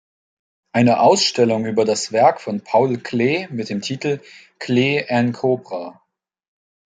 Eine 0.71 0.99
Ausstellung 1.01 1.67
über 1.67 1.85
das 1.85 2.11
Werk 2.11 2.41
von 2.41 2.61
Paul 2.63 2.97
Klee 2.97 3.47
mit 3.51 3.69
dem 3.69 3.81
Titel 3.81 4.19
"Klee 4.57 4.97
en 5.07 5.31
Cobra. 5.31 6.01